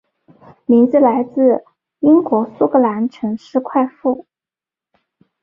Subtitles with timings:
[0.65, 1.63] 名字来自
[1.99, 4.25] 英国苏格兰城市快富。